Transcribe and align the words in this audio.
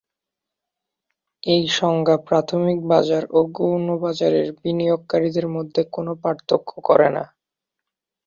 এই 1.43 1.63
সংজ্ঞা 1.77 2.17
প্রাথমিক 2.27 2.79
বাজার 2.87 3.23
এবং 3.29 3.45
গৌণ 3.51 3.85
বাজারের 4.03 4.47
বিনিয়োগকারীদের 4.61 5.47
মধ্যে 5.55 5.81
কোনও 5.91 6.13
পার্থক্য 6.23 6.69
করে 6.87 7.07
না। 7.09 7.23